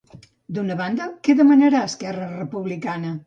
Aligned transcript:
D'una 0.57 0.77
banda, 0.79 1.07
què 1.27 1.35
demanarà 1.43 1.83
Esquerra 1.91 2.31
Republicana? 2.33 3.13